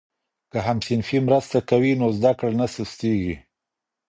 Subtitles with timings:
[0.51, 3.35] که همصنفي مرسته کوي نو زده کړه نه سستېږي.